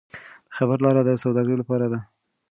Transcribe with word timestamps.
د 0.47 0.51
خیبر 0.55 0.77
لاره 0.85 1.01
د 1.05 1.09
سوداګرۍ 1.23 1.55
لپاره 1.61 1.85
ده. 1.91 1.99